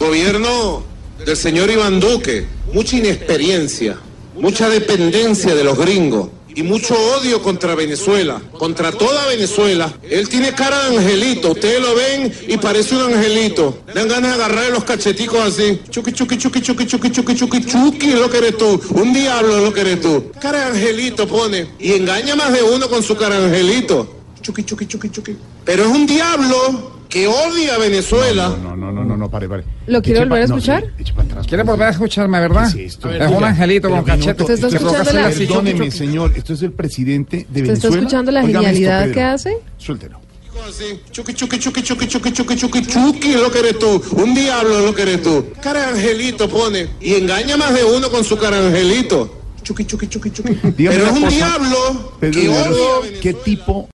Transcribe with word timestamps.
Gobierno 0.00 0.82
del 1.26 1.36
señor 1.36 1.70
Iván 1.70 2.00
Duque, 2.00 2.46
mucha 2.72 2.96
inexperiencia, 2.96 3.98
mucha 4.34 4.70
dependencia 4.70 5.54
de 5.54 5.62
los 5.62 5.78
gringos 5.78 6.30
y 6.54 6.62
mucho 6.62 6.94
odio 7.18 7.42
contra 7.42 7.74
Venezuela, 7.74 8.40
contra 8.58 8.92
toda 8.92 9.26
Venezuela. 9.26 9.92
Él 10.08 10.26
tiene 10.30 10.54
cara 10.54 10.88
de 10.88 10.96
angelito, 10.96 11.52
ustedes 11.52 11.82
lo 11.82 11.94
ven 11.94 12.32
y 12.48 12.56
parece 12.56 12.96
un 12.96 13.12
angelito. 13.12 13.82
Dan 13.94 14.08
ganas 14.08 14.38
de 14.38 14.42
agarrarle 14.42 14.70
los 14.70 14.84
cacheticos 14.84 15.38
así. 15.38 15.82
Chuki, 15.90 16.12
chuki, 16.12 16.38
chuki, 16.38 16.62
chuki, 16.62 16.86
chuki, 16.86 17.10
chuki, 17.10 17.34
chuki, 17.34 17.60
chuki, 17.66 18.10
lo 18.12 18.30
que 18.30 18.38
eres 18.38 18.56
tú. 18.56 18.80
Un 18.94 19.12
diablo 19.12 19.60
lo 19.60 19.70
que 19.70 19.82
eres 19.82 20.00
tú. 20.00 20.32
Cara 20.40 20.60
de 20.60 20.78
angelito 20.78 21.28
pone. 21.28 21.66
Y 21.78 21.92
engaña 21.92 22.34
más 22.36 22.54
de 22.54 22.62
uno 22.62 22.88
con 22.88 23.02
su 23.02 23.18
cara 23.18 23.38
de 23.38 23.48
angelito. 23.48 24.16
Chuki, 24.40 24.64
chuki, 24.64 24.86
chuki, 24.86 25.10
chuki. 25.10 25.36
Pero 25.66 25.84
es 25.84 25.90
un 25.90 26.06
diablo 26.06 26.99
que 27.10 27.26
odia 27.26 27.74
a 27.74 27.78
Venezuela. 27.78 28.48
No, 28.48 28.56
no, 28.56 28.76
no, 28.76 28.92
no, 28.92 29.04
no, 29.04 29.16
no, 29.16 29.30
pare, 29.30 29.48
pare. 29.48 29.64
¿Lo 29.86 30.00
quiere 30.00 30.20
volver 30.20 30.42
a 30.42 30.44
escuchar? 30.44 30.84
Quiere 30.94 31.64
pues, 31.64 31.66
volver 31.66 31.88
a 31.88 31.90
escucharme, 31.90 32.40
¿verdad? 32.40 32.74
Es 32.74 32.98
un 33.04 33.44
angelito 33.44 33.90
con 33.90 34.04
cachete. 34.04 34.42
¿Usted 34.42 34.54
está 34.54 34.68
escuchando 34.68 35.12
la 35.12 35.28
Perdóneme, 35.30 35.90
señor, 35.90 36.32
esto 36.36 36.54
es 36.54 36.62
el 36.62 36.72
presidente 36.72 37.46
de 37.48 37.62
Venezuela. 37.62 37.72
¿Usted 37.74 37.88
está 37.88 37.98
escuchando 37.98 38.32
la 38.32 38.42
genialidad 38.42 39.10
que 39.10 39.22
hace? 39.22 39.58
Suéltelo. 39.76 40.20
Chuque, 41.10 41.34
chuque, 41.34 41.58
chuque, 41.58 41.82
chuque, 41.82 42.06
chuque, 42.06 42.32
chuque, 42.32 42.56
chuque, 42.56 42.82
chuque, 42.82 43.36
lo 43.36 43.50
que 43.50 43.58
eres 43.58 43.78
tú. 43.78 44.02
Un 44.12 44.34
diablo 44.34 44.80
lo 44.80 44.94
que 44.94 45.02
eres 45.02 45.22
tú. 45.22 45.46
Cara 45.60 45.88
angelito 45.88 46.48
pone 46.48 46.88
y 47.00 47.14
engaña 47.14 47.56
más 47.56 47.74
de 47.74 47.82
uno 47.82 48.10
con 48.10 48.22
su 48.22 48.36
cara 48.36 48.58
angelito. 48.58 49.40
Chuque, 49.62 49.84
chuque, 49.84 50.08
chuque, 50.08 50.30
chuque. 50.32 50.56
Pero 50.76 51.06
es 51.06 51.12
un 51.12 51.28
diablo 51.28 52.12
que 52.20 52.30
¿Qué 53.20 53.34
tipo 53.34 53.88